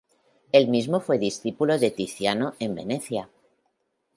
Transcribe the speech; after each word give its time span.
Él 0.51 0.67
mismo 0.67 0.99
fue 0.99 1.19
discípulo 1.19 1.77
de 1.77 1.91
Tiziano 1.91 2.55
en 2.57 2.73
Venecia. 2.73 3.29